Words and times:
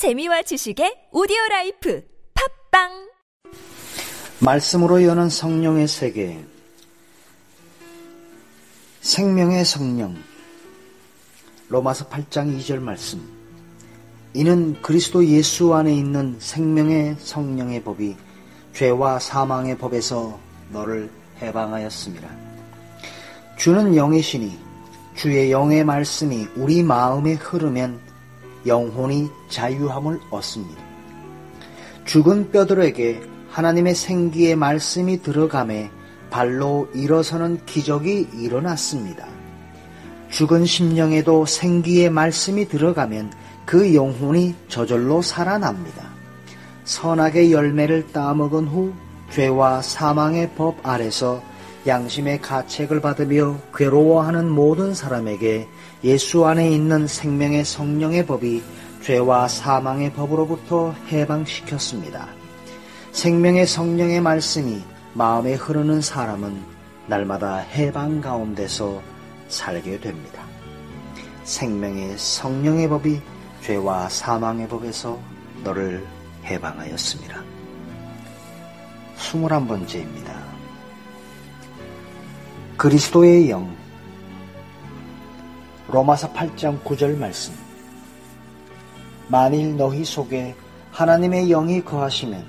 재미와 0.00 0.40
지식의 0.40 1.12
오디오 1.12 1.36
life 1.50 2.02
팟빵! 2.70 2.88
말씀으로 4.38 5.04
여는 5.04 5.28
성령의 5.28 5.88
세계 5.88 6.42
생명의 9.02 9.62
성령. 9.66 10.16
로마서 11.68 12.08
8장 12.08 12.58
2절 12.58 12.80
말씀. 12.80 13.20
이는 14.32 14.80
그리스도 14.80 15.22
예수 15.26 15.74
안에 15.74 15.94
있는 15.94 16.34
생명의 16.38 17.16
성령의 17.18 17.84
법이 17.84 18.16
죄와 18.72 19.18
사망의 19.18 19.76
법에서 19.76 20.40
너를 20.70 21.10
해방하였습니다. 21.42 22.26
주는 23.58 23.94
영이시니 23.94 24.58
주의 25.14 25.52
영의 25.52 25.84
말씀이 25.84 26.46
우리 26.56 26.82
마음에 26.82 27.34
흐르면 27.34 28.09
영혼이 28.66 29.28
자유함을 29.48 30.20
얻습니다. 30.30 30.82
죽은 32.04 32.50
뼈들에게 32.50 33.22
하나님의 33.50 33.94
생기의 33.94 34.56
말씀이 34.56 35.22
들어감에 35.22 35.90
발로 36.30 36.88
일어서는 36.94 37.64
기적이 37.66 38.28
일어났습니다. 38.34 39.26
죽은 40.30 40.64
심령에도 40.64 41.44
생기의 41.44 42.10
말씀이 42.10 42.68
들어가면 42.68 43.32
그 43.66 43.94
영혼이 43.94 44.54
저절로 44.68 45.22
살아납니다. 45.22 46.08
선악의 46.84 47.52
열매를 47.52 48.12
따먹은 48.12 48.66
후 48.66 48.92
죄와 49.32 49.82
사망의 49.82 50.50
법 50.56 50.76
아래서 50.82 51.42
양심의 51.86 52.42
가책을 52.42 53.00
받으며 53.00 53.56
괴로워하는 53.74 54.48
모든 54.50 54.94
사람에게 54.94 55.66
예수 56.04 56.44
안에 56.46 56.70
있는 56.70 57.06
생명의 57.06 57.64
성령의 57.64 58.26
법이 58.26 58.62
죄와 59.02 59.48
사망의 59.48 60.12
법으로부터 60.12 60.94
해방시켰습니다. 61.08 62.28
생명의 63.12 63.66
성령의 63.66 64.20
말씀이 64.20 64.82
마음에 65.14 65.54
흐르는 65.54 66.00
사람은 66.00 66.62
날마다 67.06 67.56
해방 67.56 68.20
가운데서 68.20 69.00
살게 69.48 70.00
됩니다. 70.00 70.44
생명의 71.44 72.16
성령의 72.16 72.88
법이 72.88 73.20
죄와 73.62 74.08
사망의 74.08 74.68
법에서 74.68 75.18
너를 75.64 76.06
해방하였습니다. 76.44 77.42
21번째입니다. 79.18 80.39
그리스도의 82.80 83.50
영. 83.50 83.76
로마서 85.88 86.32
8장 86.32 86.82
9절 86.82 87.18
말씀. 87.18 87.52
만일 89.28 89.76
너희 89.76 90.02
속에 90.02 90.54
하나님의 90.90 91.48
영이 91.48 91.84
거하시면 91.84 92.42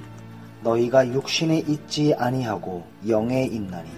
너희가 0.63 1.05
육신에 1.09 1.57
있지 1.67 2.13
아니하고 2.17 2.85
영에 3.09 3.43
있나니 3.43 3.89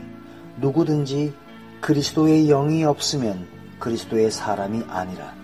누구든지 0.59 1.35
그리스도의 1.81 2.47
영이 2.47 2.83
없으면 2.83 3.47
그리스도의 3.77 4.31
사람이 4.31 4.85
아니라. 4.89 5.35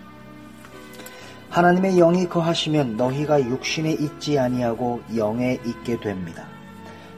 하나님의 1.52 1.98
영이 1.98 2.28
거하시면 2.30 2.98
너희가 2.98 3.40
육신에 3.42 3.92
있지 3.92 4.40
아니하고 4.40 5.02
영에 5.16 5.60
있게 5.64 6.00
됩니다. 6.00 6.48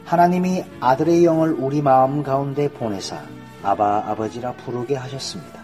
하나님이 0.04 0.62
아들의 0.78 1.24
영을 1.24 1.54
우리 1.54 1.80
마음 1.80 2.22
가운데 2.22 2.68
보내사 2.68 3.18
아바 3.62 4.04
아버지라 4.08 4.52
부르게 4.54 4.96
하셨습니다. 4.96 5.60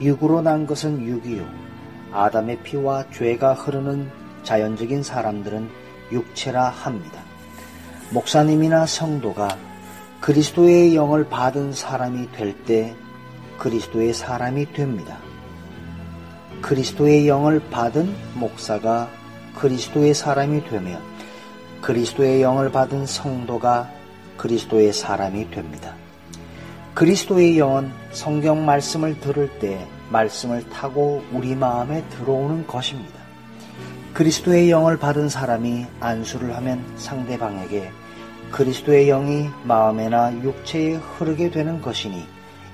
육으로 0.00 0.42
난 0.42 0.66
것은 0.66 1.06
육이요. 1.06 1.46
아담의 2.12 2.62
피와 2.62 3.04
죄가 3.10 3.54
흐르는 3.54 4.10
자연적인 4.42 5.02
사람들은 5.02 5.68
육체라 6.10 6.68
합니다. 6.68 7.20
목사님이나 8.10 8.86
성도가 8.86 9.56
그리스도의 10.20 10.94
영을 10.94 11.28
받은 11.28 11.72
사람이 11.72 12.32
될 12.32 12.54
때 12.64 12.94
그리스도의 13.58 14.12
사람이 14.12 14.72
됩니다. 14.72 15.18
그리스도의 16.60 17.28
영을 17.28 17.60
받은 17.70 18.14
목사가 18.34 19.08
그리스도의 19.56 20.14
사람이 20.14 20.64
되며 20.64 20.98
그리스도의 21.80 22.42
영을 22.42 22.70
받은 22.70 23.06
성도가 23.06 23.90
그리스도의 24.36 24.92
사람이 24.92 25.50
됩니다. 25.50 25.94
그리스도의 26.94 27.58
영은 27.58 27.90
성경 28.10 28.66
말씀을 28.66 29.18
들을 29.20 29.48
때 29.58 29.86
말씀을 30.10 30.68
타고 30.68 31.24
우리 31.32 31.54
마음에 31.54 32.06
들어오는 32.10 32.66
것입니다. 32.66 33.18
그리스도의 34.12 34.70
영을 34.70 34.98
받은 34.98 35.30
사람이 35.30 35.86
안수를 36.00 36.54
하면 36.56 36.84
상대방에게 36.96 37.90
그리스도의 38.50 39.06
영이 39.06 39.48
마음에나 39.64 40.34
육체에 40.42 40.96
흐르게 40.96 41.50
되는 41.50 41.80
것이니 41.80 42.26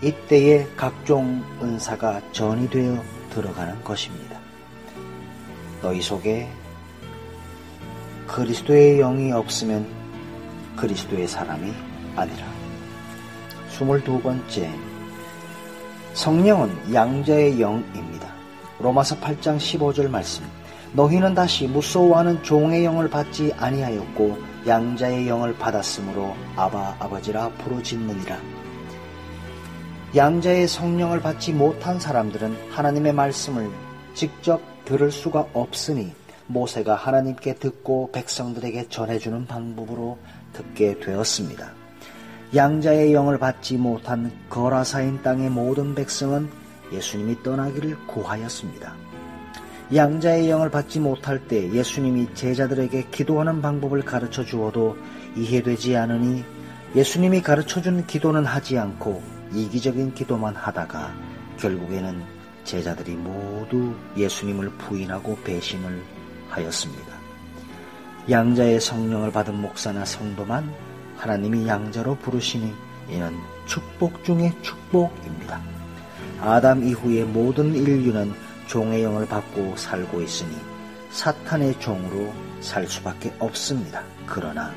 이때에 0.03 0.67
각종 0.77 1.45
은사가 1.63 2.21
전이되어 2.33 3.01
들어가는 3.31 3.85
것입니다. 3.85 4.37
너희 5.81 6.03
속에 6.03 6.49
그리스도의 8.27 8.99
영이 8.99 9.31
없으면 9.31 9.87
그리스도의 10.77 11.29
사람이 11.29 11.73
아니라. 12.17 12.58
22번째 13.79 14.69
성령은 16.15 16.95
양자의 16.95 17.61
영입니다. 17.61 18.29
로마서 18.81 19.17
8장 19.21 19.57
15절 19.57 20.09
말씀 20.09 20.45
너희는 20.93 21.35
다시 21.35 21.67
무서워하는 21.67 22.43
종의 22.43 22.85
영을 22.85 23.09
받지 23.09 23.53
아니하였고 23.57 24.39
양자의 24.67 25.29
영을 25.29 25.57
받았으므로 25.57 26.35
아바 26.57 26.97
아버지라 26.99 27.51
부르짖느니라. 27.51 28.39
양자의 30.17 30.67
성령을 30.67 31.21
받지 31.21 31.53
못한 31.53 32.01
사람들은 32.01 32.71
하나님의 32.71 33.13
말씀을 33.13 33.71
직접 34.15 34.61
들을 34.87 35.13
수가 35.13 35.47
없으니 35.53 36.13
모세가 36.47 36.95
하나님께 36.95 37.57
듣고 37.57 38.11
백성들에게 38.13 38.89
전해주는 38.89 39.47
방법으로 39.47 40.19
듣게 40.55 40.99
되었습니다. 40.99 41.88
양자의 42.55 43.13
영을 43.13 43.39
받지 43.39 43.77
못한 43.77 44.33
거라사인 44.49 45.23
땅의 45.23 45.51
모든 45.51 45.95
백성은 45.95 46.49
예수님이 46.91 47.43
떠나기를 47.43 48.07
구하였습니다. 48.07 48.95
양자의 49.95 50.49
영을 50.49 50.71
받지 50.71 50.99
못할 50.99 51.47
때 51.47 51.71
예수님이 51.71 52.33
제자들에게 52.35 53.09
기도하는 53.11 53.61
방법을 53.61 54.03
가르쳐 54.03 54.45
주어도 54.45 54.97
이해되지 55.37 55.97
않으니 55.97 56.43
예수님이 56.95 57.43
가르쳐 57.43 57.83
준 57.83 58.07
기도는 58.07 58.47
하지 58.47 58.79
않고 58.79 59.23
이기적인 59.53 60.15
기도만 60.15 60.57
하다가 60.57 61.15
결국에는 61.59 62.23
제자들이 62.65 63.15
모두 63.15 63.95
예수님을 64.17 64.71
부인하고 64.71 65.37
배신을 65.45 66.03
하였습니다. 66.49 67.15
양자의 68.31 68.81
성령을 68.81 69.33
받은 69.33 69.55
목사나 69.55 70.07
성도만 70.07 70.88
하나님이 71.19 71.67
양자로 71.67 72.17
부르시니 72.17 72.73
이는 73.11 73.37
축복 73.67 74.25
중의 74.25 74.55
축복입니다. 74.63 75.61
아담 76.41 76.85
이후의 76.85 77.25
모든 77.25 77.75
인류는 77.75 78.33
종의 78.67 79.03
영을 79.03 79.27
받고 79.27 79.77
살고 79.77 80.21
있으니 80.23 80.57
사탄의 81.11 81.81
종으로 81.81 82.33
살 82.61 82.87
수밖에 82.87 83.35
없습니다. 83.39 84.03
그러나 84.27 84.73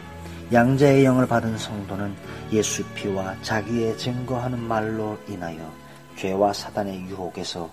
양자의 0.51 1.05
영을 1.05 1.27
받은 1.27 1.57
성도는 1.57 2.13
예수 2.51 2.83
피와 2.95 3.35
자기의 3.41 3.97
증거하는 3.97 4.59
말로 4.59 5.17
인하여 5.27 5.71
죄와 6.17 6.53
사단의 6.53 7.03
유혹에서 7.03 7.71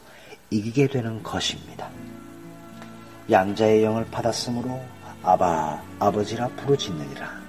이기게 0.51 0.89
되는 0.89 1.23
것입니다. 1.23 1.89
양자의 3.31 3.83
영을 3.83 4.07
받았으므로 4.11 4.81
아바 5.23 5.83
아버지라 5.99 6.49
부르짖느니라. 6.49 7.48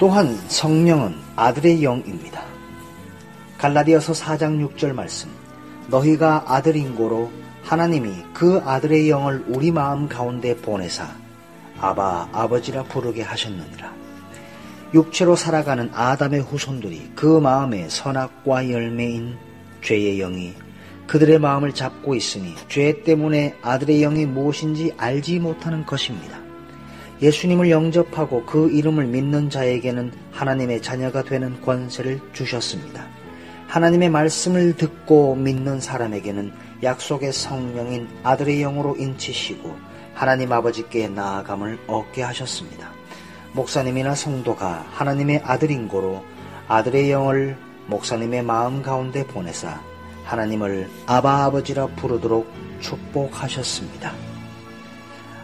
또한 0.00 0.34
성령은 0.48 1.14
아들의 1.36 1.84
영입니다. 1.84 2.42
갈라디아서 3.58 4.14
4장 4.14 4.66
6절 4.66 4.94
말씀 4.94 5.28
너희가 5.88 6.44
아들인 6.46 6.94
고로 6.94 7.30
하나님이 7.62 8.10
그 8.32 8.62
아들의 8.64 9.10
영을 9.10 9.44
우리 9.46 9.70
마음 9.70 10.08
가운데 10.08 10.56
보내사 10.56 11.06
아바 11.78 12.30
아버지라 12.32 12.84
부르게 12.84 13.20
하셨느니라. 13.20 13.92
육체로 14.94 15.36
살아가는 15.36 15.90
아담의 15.92 16.40
후손들이 16.44 17.10
그 17.14 17.38
마음에 17.38 17.86
선악과 17.90 18.70
열매인 18.70 19.36
죄의 19.82 20.16
영이 20.16 20.54
그들의 21.08 21.38
마음을 21.40 21.74
잡고 21.74 22.14
있으니 22.14 22.54
죄 22.70 23.02
때문에 23.02 23.58
아들의 23.60 24.00
영이 24.00 24.24
무엇인지 24.24 24.94
알지 24.96 25.40
못하는 25.40 25.84
것입니다. 25.84 26.39
예수님을 27.22 27.70
영접하고 27.70 28.44
그 28.46 28.70
이름을 28.70 29.06
믿는 29.06 29.50
자에게는 29.50 30.12
하나님의 30.32 30.80
자녀가 30.80 31.22
되는 31.22 31.60
권세를 31.60 32.20
주셨습니다. 32.32 33.06
하나님의 33.66 34.10
말씀을 34.10 34.76
듣고 34.76 35.36
믿는 35.36 35.80
사람에게는 35.80 36.52
약속의 36.82 37.32
성령인 37.32 38.08
아들의 38.22 38.58
영으로 38.60 38.96
인치시고 38.96 39.76
하나님 40.14 40.52
아버지께 40.52 41.08
나아감을 41.08 41.78
얻게 41.86 42.22
하셨습니다. 42.22 42.90
목사님이나 43.52 44.14
성도가 44.14 44.86
하나님의 44.90 45.42
아들인 45.44 45.88
고로 45.88 46.24
아들의 46.68 47.10
영을 47.10 47.56
목사님의 47.86 48.42
마음 48.44 48.82
가운데 48.82 49.26
보내사 49.26 49.80
하나님을 50.24 50.88
아바 51.06 51.44
아버지라 51.44 51.86
부르도록 51.88 52.50
축복하셨습니다. 52.80 54.29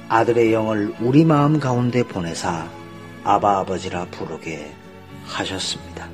아들의 0.08 0.52
영을 0.52 0.94
우리 1.00 1.24
마음 1.24 1.58
가운데 1.58 2.02
보내사 2.04 2.68
아바 3.24 3.60
아버지라 3.60 4.06
부르게 4.06 4.72
하셨습니다. 5.24 6.05